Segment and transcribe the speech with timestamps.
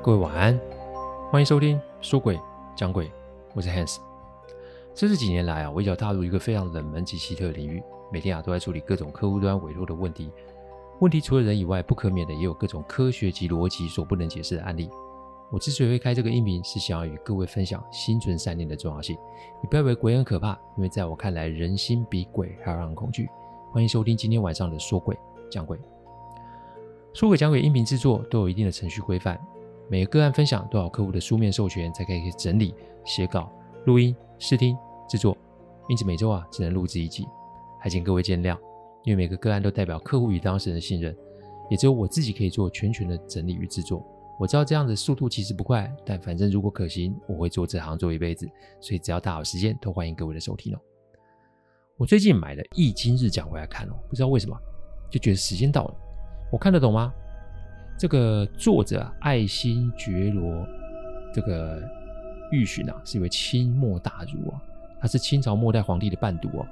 [0.00, 0.58] 各位晚安，
[1.28, 2.40] 欢迎收听说鬼
[2.76, 3.10] 讲鬼，
[3.52, 3.96] 我是 Hans。
[4.94, 7.82] 这是几年来啊，我一脚踏入一个非常冷门及奇特的领域，
[8.12, 10.30] 每天啊都在处理各种客户端委托的问题。
[11.00, 14.88] 问题除了人以外，不可免的也有各种科学及逻辑所不能解释的案例。
[15.50, 19.16] 我之所以会开这个音频，是想要与各位分享心存善念的重要性。
[19.60, 23.28] 你不要以为鬼很可怕，因为在我看来，人心比鬼还要让人恐惧。
[23.72, 25.18] 欢迎收听今天晚上的说鬼
[25.50, 25.76] 讲鬼。
[27.14, 29.40] 说鬼讲鬼音频制作都有一定的程序规范，
[29.90, 32.74] 每个个案分享多少客户的书面授权才可以整理、
[33.04, 33.50] 写稿、
[33.86, 34.76] 录音、试听、
[35.08, 35.36] 制作，
[35.88, 37.26] 因此每周啊只能录制一集，
[37.80, 38.56] 还请各位见谅。
[39.04, 41.16] 因为每个个案都代表客户与当事人的信任，
[41.70, 44.04] 也只有我自己可以做全权的整理与制作。
[44.38, 48.46] 我知道这样的速度其实不快，但反正如果可行，我会做这行做一辈子。
[48.80, 50.78] 所以只要大好时间，都欢迎各位的收听哦。
[51.96, 54.54] 我最近买了《易经日讲》回来看哦，不知道为什么
[55.10, 55.94] 就觉得时间到了。
[56.52, 57.12] 我看得懂吗？
[57.98, 60.64] 这个作者，爱新觉罗
[61.34, 61.82] 这个
[62.52, 64.62] 玉寻啊，是一位清末大儒啊，
[65.00, 66.66] 他是清朝末代皇帝的伴读哦，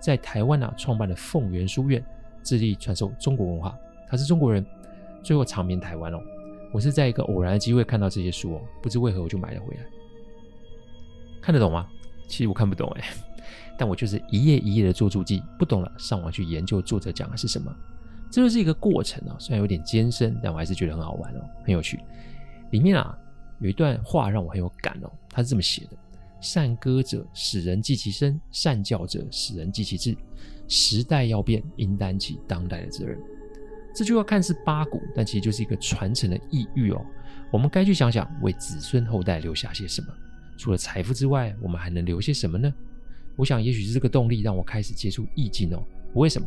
[0.00, 2.02] 在台湾啊创办了凤元书院，
[2.42, 3.76] 致力传授中国文化。
[4.08, 4.64] 他是中国人，
[5.22, 6.18] 最后长眠台湾哦。
[6.72, 9.82] 我是在一个偶然的机会看到这些书哦，不知为何我就买了回来。
[11.42, 11.86] 看得懂吗？
[12.26, 13.04] 其实我看不懂哎，
[13.76, 17.70] 但我就是一页一页的做注记，不懂了上网去研究作者讲的是什么。
[18.30, 21.98] 这就是一个过程啊，虽然有点艰深，但我还是觉得很好玩哦，很有趣。
[22.70, 23.18] 里面啊
[23.58, 25.96] 有一段话让我很有感哦，他是这么写的：
[26.40, 30.16] 善歌者使人记其声，善教者使人记其志。
[30.68, 33.18] 时代要变，应担起当代的责任。
[33.92, 37.04] 这句话看似八股，但其实就是一个传承的意喻哦。
[37.50, 40.06] 我们该去想想，为子孙后代留下些什么。
[40.56, 42.72] 除了财富之外，我们还能留些什么呢？
[43.34, 45.82] 我想，也许是这个动力让我开始接触易经哦。
[46.14, 46.46] 为什么？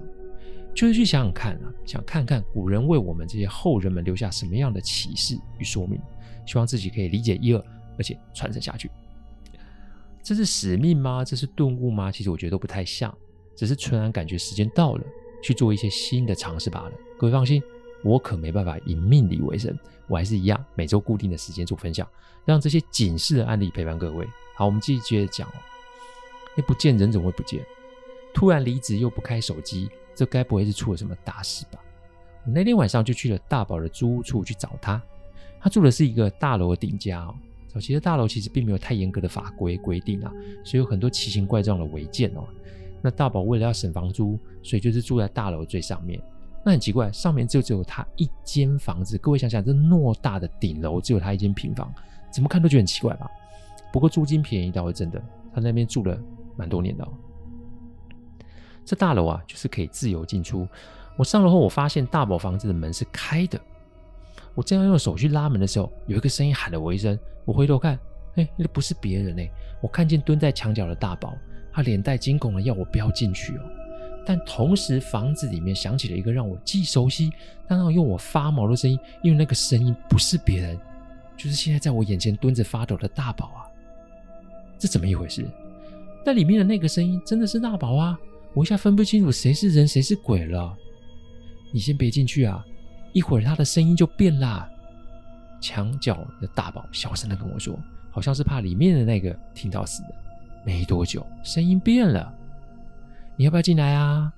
[0.76, 6.02] 就是去想想看啊，想看看古人为我们这些后人们留下什么样的启示与说明，
[6.46, 7.66] 希望自己可以理解一二，
[7.98, 8.90] 而且传承下去。
[10.22, 11.24] 这是使命吗？
[11.24, 12.12] 这是顿悟吗？
[12.12, 13.16] 其实我觉得都不太像，
[13.56, 15.04] 只是纯然感觉时间到了。
[15.44, 16.92] 去做一些新的尝试罢了。
[17.18, 17.62] 各位放心，
[18.02, 19.78] 我可没办法以命理为生，
[20.08, 22.08] 我还是一样每周固定的时间做分享，
[22.46, 24.26] 让这些警示的案例陪伴各位。
[24.56, 25.54] 好，我们继续接着讲哦。
[26.56, 27.62] 那不见人怎么会不见？
[28.34, 31.80] 突然离职又不开手机，这该不会是出了什么大事吧？
[32.46, 35.02] 我那天晚上就去了大宝的租屋处去找他。
[35.60, 37.34] 他住的是一个大楼的顶家哦。
[37.68, 40.32] 早期的大楼其实并没有太严格的法规规定啊，
[40.64, 42.44] 所以有很多奇形怪状的违建哦。
[43.02, 46.22] 那大宝为了要省房租，所以就是住在大楼最上面。
[46.64, 49.18] 那很奇怪，上面就只有他一间房子。
[49.18, 51.94] 各位想想，这偌大的顶楼只有他一间平房，
[52.32, 53.30] 怎么看都觉得很奇怪吧？
[53.92, 55.22] 不过租金便宜倒是真的，
[55.54, 56.18] 他那边住了
[56.56, 57.10] 蛮多年的哦。
[58.86, 60.68] 这大楼啊，就是可以自由进出。
[61.16, 63.60] 我上楼后，我发现大宝房子的门是开的。
[64.56, 67.18] 我正要用手去拉门的时候，有一个声音喊了我一声。
[67.46, 68.00] 我回头看，
[68.36, 69.50] 哎，那不是别人哎，
[69.82, 71.34] 我看见蹲在墙角的大宝。
[71.72, 73.62] 他脸带惊恐的要我不要进去哦，
[74.24, 77.32] 但同时房子里面响起了一个让我既熟悉，
[77.68, 80.80] 但让我发毛的声音，因为那个声音不是别人，
[81.36, 83.66] 就是现在在我眼前蹲着发抖的大宝啊！
[84.78, 85.44] 这怎么一回事？
[86.24, 88.20] 那里面的那个声音真的是大宝啊！
[88.54, 90.76] 我一下分不清楚谁是人谁是鬼了。
[91.72, 92.64] 你先别进去啊，
[93.12, 94.70] 一会儿他的声音就变啦。
[95.60, 97.78] 墙角的大宝小声的跟我说，
[98.12, 100.16] 好像是怕里面的那个听到似的。
[100.66, 102.34] 没多久，声音变了。
[103.36, 104.32] 你要不要进来啊？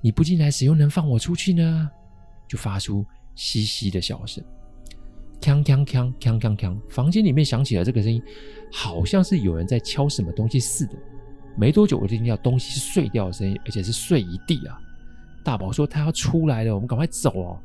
[0.00, 1.90] 你不进来，谁又能放我出去呢？
[2.46, 4.44] 就发出嘻嘻的笑声，
[5.40, 6.78] 锵锵锵锵锵锵。
[6.90, 8.22] 房间里面响起了这个声音，
[8.70, 10.92] 好像是有人在敲什么东西似的。
[11.56, 14.78] 没多久，我就听到东西是碎掉的声音，而且是碎一地啊！
[15.44, 17.58] 大宝说他要出来了，我们赶快走哦。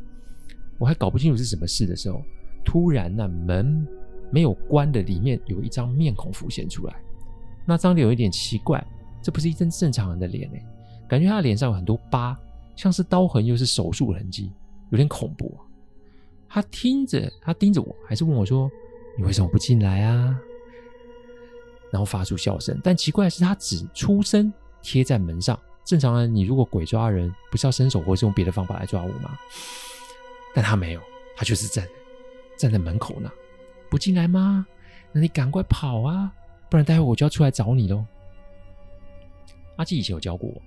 [0.78, 2.22] 我还搞不清楚是什么事的时候，
[2.64, 3.88] 突然那门
[4.32, 6.96] 没有关的里面有一张面孔浮现出来。
[7.66, 8.86] 那张脸有一点奇怪，
[9.22, 10.66] 这不是一张正常人的脸哎，
[11.08, 12.38] 感觉他的脸上有很多疤，
[12.76, 14.52] 像是刀痕又是手术痕迹，
[14.92, 15.66] 有点恐怖啊。
[16.48, 18.70] 他听着，他盯着我，还是问我说
[19.18, 20.40] ：“你为什么不进来啊？”
[21.92, 24.52] 然后发出笑声，但奇怪的是，他只出声
[24.82, 25.60] 贴在门上。
[25.86, 29.38] 正常人，你如果鬼抓人，不是要伸手或是用别的方法来抓我吗？
[30.54, 31.02] 但他没有，
[31.36, 31.88] 他就是站
[32.58, 33.32] 站在门口呢，
[33.90, 34.66] 不进来吗？
[35.12, 36.32] 那你赶快跑啊！
[36.70, 38.06] 不然待会我就要出来找你喽。
[39.78, 40.62] 阿基以前有教过我，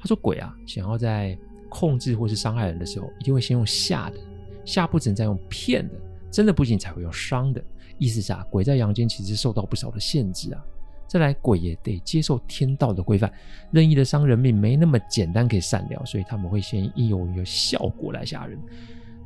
[0.00, 1.36] 他说鬼啊，想要在
[1.68, 4.16] 控制或是伤害人的时候，一定会先用吓的，
[4.64, 5.94] 吓不成再用骗的，
[6.30, 7.62] 真的不行才会用伤的。
[7.98, 10.64] 意思是啊，鬼在阳间其实受到不少的限制啊。
[11.06, 13.30] 再来，鬼也得接受天道的规范，
[13.70, 18.58] 任意的伤人命没那么简单可以善了，所以他们会先应用一个效果来吓人。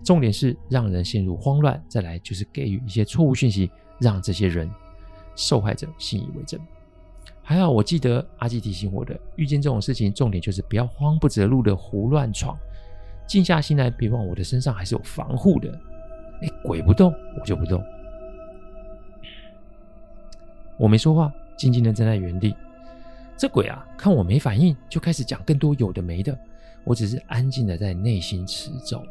[0.02, 3.70] 重点是让人陷入慌乱，再来就是给予一些错误讯息，
[4.00, 4.68] 让这些人
[5.36, 6.60] 受害者信以为真。
[7.40, 12.58] 还好，我记得阿基提醒我的，遇见这种事情，重点就是不要慌不择路的胡乱闯，
[13.28, 15.70] 静下心来，别忘我的身上还是有防护的。
[16.42, 17.80] 哎，鬼不动，我就不动。
[20.78, 22.54] 我没说话，静静的站在原地。
[23.36, 26.38] 这鬼啊，看我没反应，就开始讲更多有的没的。
[26.84, 29.02] 我只是安静的在内心持咒。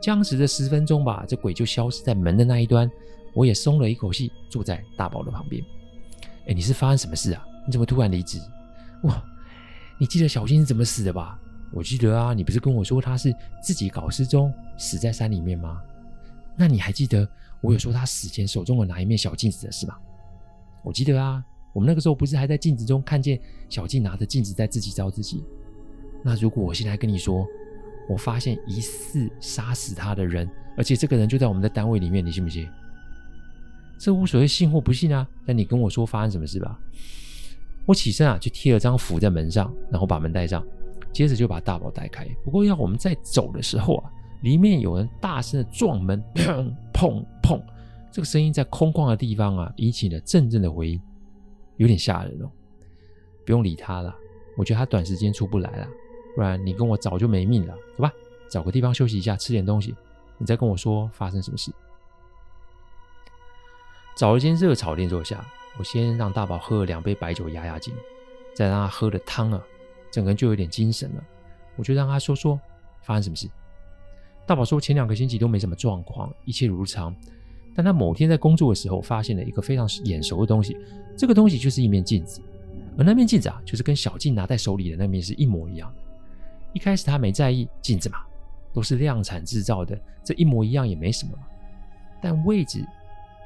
[0.00, 2.90] 僵持了十分钟吧，这鬼就消失在门的那一端。
[3.34, 5.62] 我也松了一口气，坐在大宝的旁边。
[6.46, 7.46] 哎，你是发生什么事啊？
[7.64, 8.40] 你怎么突然离职？
[9.02, 9.22] 哇，
[9.98, 11.38] 你记得小静是怎么死的吧？
[11.72, 15.80] 我记得啊，你不是跟我说她是自己搞失踪，死在山里面吗？
[16.56, 17.26] 那你还记得
[17.60, 19.96] 我有说她死前手中有拿一面小镜子的事吗？
[20.82, 21.42] 我记得啊，
[21.72, 25.42] 我们那个时候不是还在镜子中看见小静拿着镜子在自己照自己？
[26.22, 27.46] 那如果我现在跟你说，
[28.08, 32.68] 我发现疑似杀死她的人，而且这个人就在我们的单位里面，你信不信？
[33.98, 36.78] 这无所谓信或不信啊，但你跟我说发生什么事吧。
[37.86, 40.64] 我起身啊，就贴了张符在门上，然后把门带上，
[41.12, 42.26] 接着就把大宝带开。
[42.44, 44.10] 不过要我们在走的时候啊，
[44.42, 47.62] 里面有人大声的撞门，砰 砰砰，
[48.12, 51.00] 这个声音在空旷的地方啊，引起了阵阵的回音，
[51.78, 52.50] 有点吓人哦。
[53.46, 54.14] 不用理他了，
[54.56, 55.88] 我觉得他短时间出不来了，
[56.36, 57.74] 不然你跟我早就没命了。
[57.96, 58.12] 走吧，
[58.50, 59.94] 找个地方休息一下，吃点东西，
[60.36, 61.72] 你再跟我说发生什么事。
[64.14, 65.44] 找了间热炒店坐下。
[65.78, 67.94] 我先让大宝喝了两杯白酒压压惊，
[68.54, 69.62] 再让他喝了汤啊，
[70.10, 71.24] 整个人就有点精神了。
[71.76, 72.60] 我就让他说说
[73.00, 73.48] 发生什么事。
[74.46, 77.16] 大宝说前两个星期都没什么状况，一切如常。
[77.74, 80.76] 但他某天在工作的时候发现了一个非常眼熟的东西，
[81.16, 82.40] 这个东西就是一面镜子，
[82.98, 86.02] 而那面镜子啊，就是跟小静拿在手里的那面是一模一样的。
[86.72, 88.18] 一开始他没在意，镜子嘛，
[88.72, 91.42] 都是量产制造的，这一模一样也没什么嘛。
[92.20, 92.84] 但位置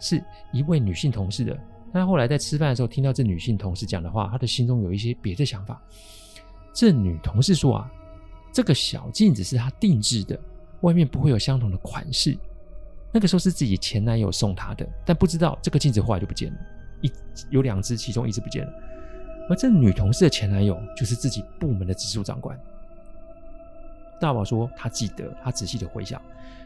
[0.00, 1.58] 是一位女性同事的。
[1.93, 5.81] 但后来在吃饭的时候，听到这女性同事讲的话，他的心中有一些别的想法。
[6.75, 7.90] 这女同事说啊，
[8.52, 10.38] 这个小镜子是她定制的，
[10.82, 12.37] 外面不会有相同的款式。
[13.17, 16.59] 那个时候是自己前男友送她的，但不知道这个镜子后来就不见了，
[17.01, 17.11] 一
[17.49, 18.73] 有两只，其中一只不见了。
[19.49, 22.55] 而这女同事的前男友就是自己部门的直属长官。
[24.21, 26.21] 大宝说他记得，他仔细的回想，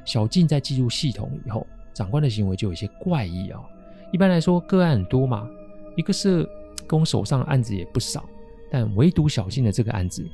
[0.05, 1.64] 小静在进入系统以后，
[1.94, 3.62] 长官的行为就有些怪异啊、哦。
[4.11, 5.49] 一般来说，个案很多嘛，
[5.96, 6.44] 一个社
[6.88, 8.25] 工手上的案子也不少，
[8.73, 10.29] 但唯独小静的这个案子，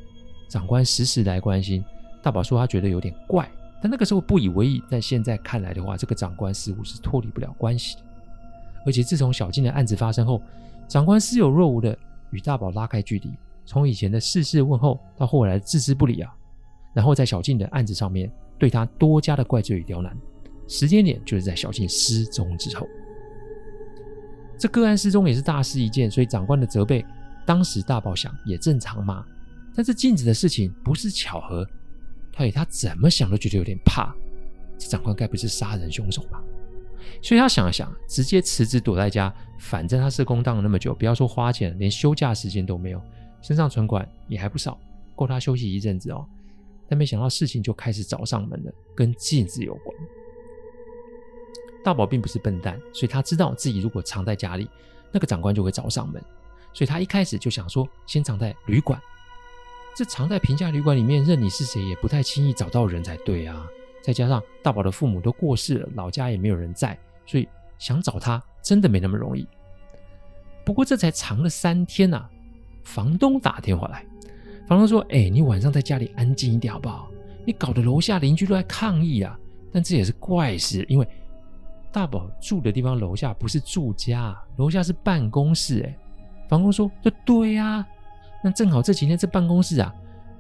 [0.48, 1.84] 长官时时来关心。
[2.22, 3.46] 大宝说他觉得有点怪，
[3.82, 4.82] 但那个时候不以为意。
[4.90, 8.02] 但现在看来的话，这个长官似乎是脱离不了关系的。
[8.86, 10.40] 而且自从小静的案子发生后，
[10.88, 11.96] 长官似有若无的
[12.30, 13.30] 与大宝拉开距离，
[13.64, 16.32] 从以前的事事问候到后来置之不理啊，
[16.94, 20.16] 然后在小静的案子上面对他多加的怪罪与刁难。
[20.68, 22.86] 时间点就是在小静失踪之后。
[24.58, 27.04] 这个案失踪也是大事一件，所以长官的责备，
[27.44, 29.24] 当时大宝想也正常嘛。
[29.74, 31.68] 但是镜子的事情不是巧合，
[32.36, 34.14] 所以他怎么想都觉得有点怕。
[34.78, 36.42] 这长官该不是杀人凶手吧？
[37.22, 39.34] 所以他想了想，直接辞职躲在家。
[39.58, 43.00] 反正他社工当了那么久，不要说花钱，连休假时间都没有，
[43.40, 44.78] 身上存款也还不少，
[45.14, 46.26] 够他休息一阵子哦。
[46.88, 49.96] 但没想到事情就开始找上门了，跟镜子有关。
[51.82, 54.68] 大宝并不是笨蛋，所以他知道自己如果藏在家里，
[55.10, 56.22] 那个长官就会找上门，
[56.74, 59.00] 所以他一开始就想说，先藏在旅馆。
[59.96, 63.66] 这藏在平价旅馆里面，任你是谁也不太轻易找到人才对啊。
[64.02, 67.48] 再加上大宝的父母都过世了，老家也没有人在，所以
[67.78, 69.48] 想找他真的没那么容易。
[70.66, 72.28] 不过这才藏了三天呐，
[72.84, 74.04] 房东打电话来，
[74.68, 77.10] 房东说：“哎，你晚上在家里安静一点好不好？
[77.46, 79.38] 你搞得楼下邻居都在抗议啊。”
[79.72, 81.08] 但这也是怪事，因为。
[81.92, 85.80] 大宝住的地方楼下不是住家，楼下是办公室。
[85.80, 85.98] 哎，
[86.46, 87.86] 房东说：“这对呀，
[88.42, 89.92] 那正好这几天这办公室啊，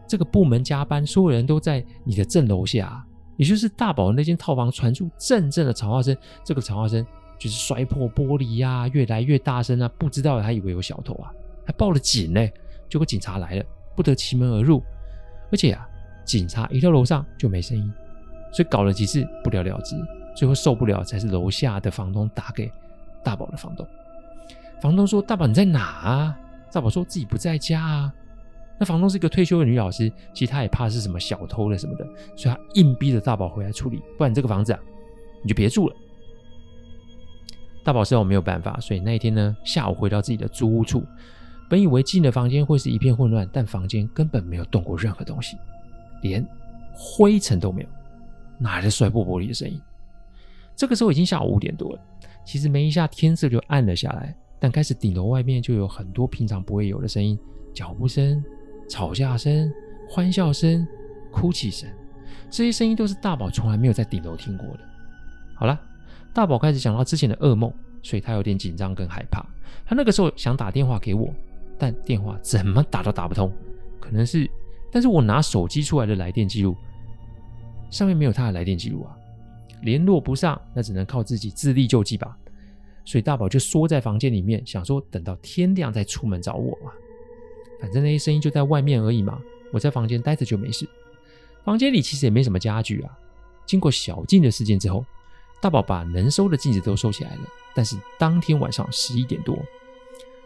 [0.06, 3.04] 这个部门加班，所有人都在你的正楼下，
[3.36, 6.16] 也就是大宝那间套房传出阵阵的吵话声。
[6.44, 7.04] 这个吵话声
[7.38, 9.90] 就是摔破玻璃呀，越来越大声啊！
[9.98, 11.30] 不知道的还以为有小偷啊，
[11.66, 12.40] 还报了警呢。
[12.88, 13.64] 结果警察来了，
[13.96, 14.82] 不得其门而入，
[15.50, 15.88] 而且啊，
[16.24, 17.92] 警察一到楼上就没声音，
[18.52, 19.96] 所以搞了几次不了了之。”
[20.36, 22.70] 最后受不了，才是楼下的房东打给
[23.24, 23.86] 大宝的房东。
[24.82, 26.38] 房东说：“大宝你在哪啊？”
[26.72, 28.12] 大宝说自己不在家啊。
[28.78, 32.04] 那房东是一个退休的女老师，其实她也怕是什么小偷了什么的，
[32.36, 34.80] 所以她硬逼着大宝回来处理，不然这个房子啊，
[35.42, 35.96] 你就别住了。
[37.82, 41.02] 大宝知道我没有办法，所以那一天呢，下午回到自己的租屋处，
[41.70, 45.56] 本以为进了房间会是一片混乱，但房间根本没有动过任何东西，
[46.20, 46.46] 连
[46.92, 47.88] 灰尘都没有。
[48.58, 49.80] 哪来的摔破玻璃的声音？
[50.74, 52.00] 这个时候已经下午五点多了，
[52.44, 57.38] 其实没一下天色就暗了下来，但开始顶楼外面就有很多平常不会有的声音：
[57.74, 58.42] 脚步声、
[58.88, 59.72] 吵架声、
[60.08, 60.86] 欢笑声、
[61.30, 61.88] 哭泣声。
[62.50, 64.80] 这些声音都是大宝从来没有在顶楼听过的。
[65.54, 65.78] 好了，
[66.32, 67.72] 大宝开始想到之前的噩梦，
[68.02, 69.44] 所以他有点紧张跟害怕。
[69.84, 71.28] 他那个时候想打电话给我，
[71.78, 73.52] 但电话怎么打都打不通，
[74.00, 74.48] 可能是……
[74.92, 76.74] 但是我拿手机出来的来电记录，
[77.90, 79.14] 上面没有他的来电记录啊，
[79.82, 82.38] 联络不上，那只能靠自己自力救济吧。
[83.06, 86.92] 所以大宝就缩在房间里面，想说等到天亮再出门找我嘛。
[87.80, 89.40] 反正那些声音就在外面而已嘛，
[89.72, 90.86] 我在房间待着就没事。
[91.64, 93.18] 房间里其实也没什么家具啊。
[93.64, 95.04] 经过小静的事件之后，
[95.60, 97.40] 大宝把能收的镜子都收起来了。
[97.74, 99.58] 但是当天晚上十一点多，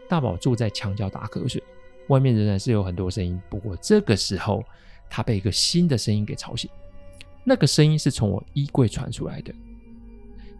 [0.07, 1.63] 大宝坐在墙角打瞌睡，
[2.07, 3.41] 外面仍然是有很多声音。
[3.49, 4.63] 不过这个时候，
[5.09, 6.69] 他被一个新的声音给吵醒。
[7.43, 9.53] 那个声音是从我衣柜传出来的，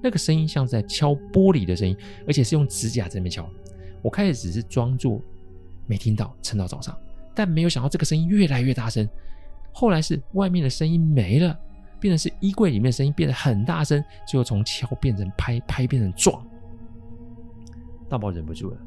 [0.01, 1.95] 那个声音像在敲玻璃的声音，
[2.27, 3.47] 而且是用指甲在那边敲。
[4.01, 5.21] 我开始只是装作
[5.85, 6.97] 没听到，撑到早上，
[7.35, 9.07] 但没有想到这个声音越来越大声。
[9.71, 11.57] 后来是外面的声音没了，
[11.99, 16.45] 变成是衣柜里面的声音变得很大声，最后从敲变成拍，拍变成撞。
[18.09, 18.77] 大宝忍不住了，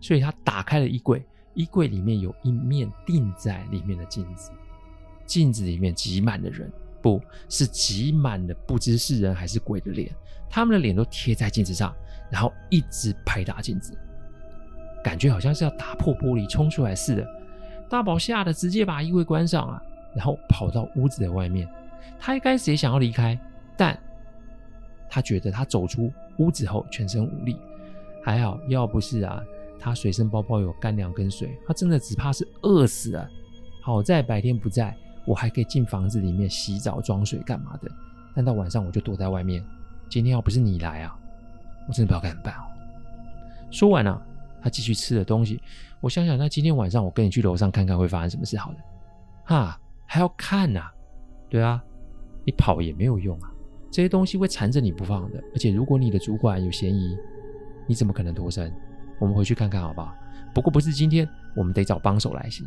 [0.00, 4.52] 所以他打开了衣柜，衣柜里面有一面钉在里面的镜子，
[5.26, 10.10] 镜子里面挤满了人，不是挤满了不知是人还是鬼的脸，
[10.48, 11.94] 他们的脸都贴在镜子上，
[12.30, 13.96] 然后一直拍打镜子，
[15.02, 17.26] 感觉好像是要打破玻璃冲出来似的。
[17.88, 19.82] 大宝吓得直接把衣柜关上啊！
[20.14, 21.68] 然后跑到屋子的外面，
[22.18, 23.38] 他一开始也想要离开，
[23.76, 23.98] 但
[25.08, 27.56] 他觉得他走出屋子后全身无力。
[28.22, 29.42] 还好，要不是啊，
[29.78, 33.26] 他随身包包有干粮跟水，他真的只怕是饿死了。
[33.80, 34.94] 好在白天不在，
[35.28, 37.90] 我还可以进房子里面洗澡、装水干嘛的。
[38.34, 39.62] 但到晚上我就躲在外面。
[40.08, 41.14] 今天要不是你来啊，
[41.86, 42.64] 我真的不知道该怎么办哦。
[43.70, 44.22] 说完了啊，
[44.62, 45.60] 他继续吃着东西。
[46.00, 48.76] 我想想，那今天晚上我跟你去楼上看看会发生什么事好了。
[49.44, 49.80] 哈。
[50.10, 50.92] 还要看呐、啊，
[51.50, 51.84] 对啊，
[52.46, 53.52] 你跑也没有用啊，
[53.90, 55.38] 这些东西会缠着你不放的。
[55.52, 57.14] 而且如果你的主管有嫌疑，
[57.86, 58.72] 你怎么可能脱身？
[59.20, 60.14] 我们回去看看好不好？
[60.54, 62.66] 不过不是今天，我们得找帮手来行。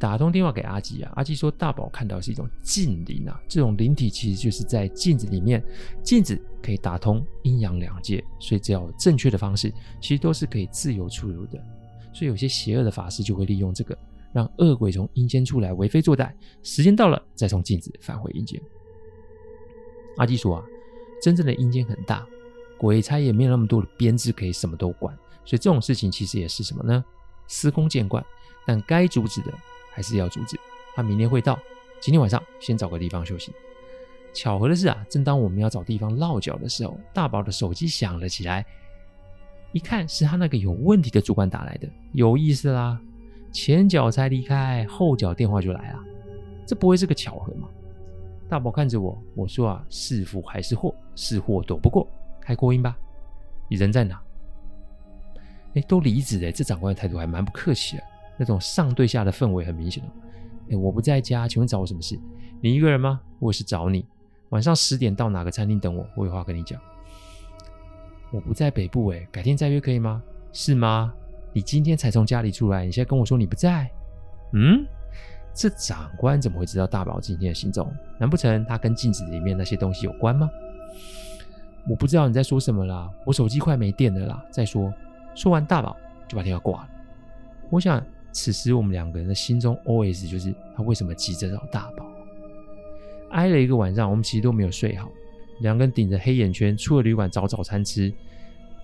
[0.00, 5.62] 打通电话给阿基啊，阿基说大宝看到是一种镜灵啊，这种灵体其实就是在镜子里面，
[6.02, 11.62] 镜子可以打通阴阳两界，所以只要正确的方式，其实都是可以自由出入的。
[12.12, 13.96] 所以有些邪恶的法师就会利用这个。
[14.32, 18.62] 让恶鬼从阴间出来为非作歹，时间到了再从镜子返回阴间。
[20.18, 20.64] 阿基说啊，
[21.20, 22.24] 真正的阴间很大，
[22.78, 25.12] 鬼差也没有那么多的编制可以什么都管，
[25.44, 27.04] 所以这种事情其实也是什么呢？
[27.48, 28.24] 司空见惯，
[28.64, 29.52] 但该阻止的
[30.00, 30.58] 还是要阻止。
[30.94, 31.58] 他明天会到，
[32.00, 33.52] 今天晚上先找个地方休息。
[34.32, 38.64] 巧合的是啊，正当我们要找地方落脚的时候，大宝的手机响了起来，
[39.72, 42.98] 一看是他那个有问题的主管打来的，有意思啦。
[43.52, 45.98] 前脚才离开，后脚电话就来了，
[46.66, 47.68] 这不会是个巧合吗？
[48.48, 50.94] 大宝看着我，我说啊，是福还是祸？
[51.14, 52.08] 是祸躲不过，
[52.40, 52.96] 开扩音吧。
[53.68, 54.18] 你人在哪？
[55.74, 58.02] 哎，都离职了，这长官的态度还蛮不客气的，
[58.40, 60.06] 那种上对下的氛围很明显哦。
[60.70, 62.18] 哎，我不在家，请问找我什么事？
[62.62, 63.20] 你一个人吗？
[63.38, 64.06] 我是找你。
[64.48, 66.80] 晚上十点到哪个餐厅等我，我有话跟你讲。
[68.32, 70.22] 我不在北部，哎，改天再约可以吗？
[70.54, 71.12] 是吗？
[71.52, 73.90] 你今天才从家里出来，你现在跟我说你不在？
[74.54, 74.86] 嗯，
[75.52, 77.92] 这长官怎么会知道大宝今天的行踪？
[78.18, 80.48] 难不成他跟镜子里面那些东西有关吗？
[81.86, 84.42] 我不知道你在说什么啦，我手机快没电了啦。
[84.50, 84.90] 再说，
[85.34, 85.94] 说完大宝
[86.26, 86.88] 就把电话挂了。
[87.68, 92.06] 我想，此时我们两个人的心中 OS 就是：他为什么急着找大宝？
[93.30, 95.10] 挨了一个晚上，我们其实都没有睡好，
[95.60, 98.12] 两个人顶着黑眼圈出了旅馆找早餐吃。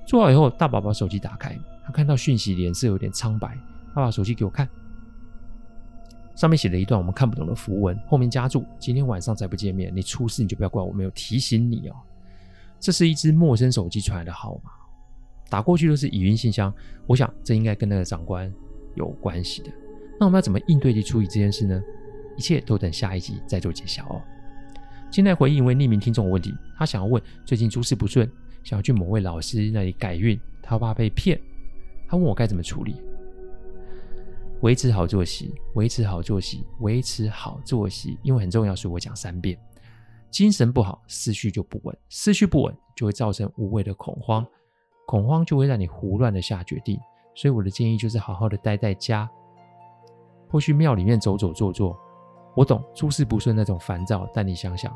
[0.06, 1.58] 做好以后，大宝把手机打开。
[1.84, 3.56] 他看到讯息，脸色有点苍白。
[3.94, 4.68] 他把手机给我看，
[6.36, 11.96] 上面写了一段我们看不懂的符文，后面加注：“今天晚上再不见面，你出事你就不要怪我没有提醒你哦。”
[12.78, 14.70] 这是一只陌生手机传来的号码，
[15.48, 16.72] 打过去都是语音信箱。
[17.06, 18.52] 我想这应该跟那个长官
[18.96, 19.70] 有关系的。
[20.18, 21.80] 那我们要怎么应对及处理这件事呢？
[22.36, 24.20] 一切都等下一集再做揭晓哦。
[25.10, 28.30] 现在回应一位匿名听众的问题，他想要问：最近诸事不顺，
[28.64, 31.40] 想要去某位老师那里改运，他怕被骗。
[32.08, 33.00] 他问我该怎么处理？
[34.62, 39.58] 维持好作息，维持好作息，维持好作息，因为很重要，所以我讲三遍。
[40.30, 44.46] 精神不好，思绪就不稳，思绪不稳就会造成无谓的恐慌，
[45.06, 46.98] 恐慌就会让你胡乱的下决定。
[47.36, 49.30] 所以我的建议就是好好的待在家，
[50.50, 51.96] 或去庙里面走走坐坐。
[52.56, 54.92] 我懂诸事不顺那种烦躁，但你想想，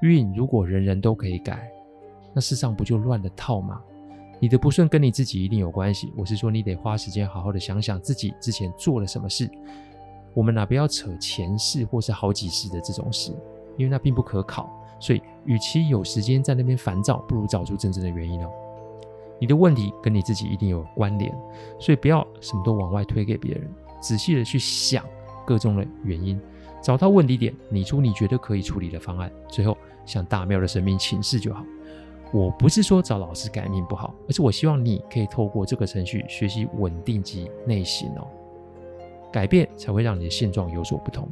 [0.00, 1.68] 运如果人人都可以改，
[2.32, 3.82] 那世上不就乱了套吗？
[4.38, 6.12] 你的不顺跟你自己一定有关系。
[6.16, 9.50] 我是说，你得花时间好好的想想自己之前做了什么事。
[10.32, 13.32] 我们哪不要扯前世或是好几世的这种事，
[13.76, 14.70] 因为那并不可考。
[15.00, 18.50] 所以，与其有时间在那边烦躁，不如找出真正的原因哦。
[19.40, 21.34] 你的问题跟你自己一定有关联，
[21.78, 23.68] 所以不要什么都往外推给别人，
[24.00, 25.04] 仔细的去想
[25.46, 26.38] 各种的原因，
[26.82, 31.64] 找到问题点，拟出你觉得可以处理的方案，最后向大庙的神明请示就好。
[32.32, 38.28] 我不是说找老师改命不好，而是我希望你可以透过这个程序学习稳定及内省哦，
[39.32, 41.28] 改变才会让你的现状有所不同。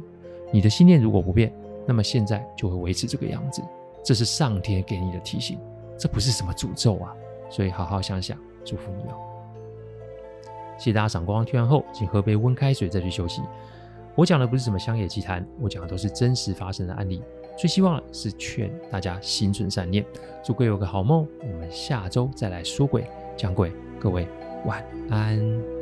[0.51, 1.53] 你的信念如果不变，
[1.85, 3.61] 那么现在就会维持这个样子，
[4.03, 5.57] 这是上天给你的提醒，
[5.97, 7.15] 这不是什么诅咒啊。
[7.49, 9.15] 所以好好想想，祝福你哦！
[10.77, 13.41] 谢谢大家赏光，听完后请喝杯温开水再去休息。
[14.15, 17.21] 我讲的不是什么乡野奇谈，我讲的都是真实发生的案例。
[17.57, 20.05] 最希望的是劝大家心存善念，
[20.43, 21.27] 祝各位有个好梦。
[21.41, 24.27] 我们下周再来说鬼讲鬼，各位
[24.65, 25.78] 晚安。